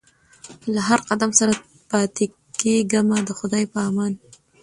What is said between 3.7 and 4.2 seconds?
په امان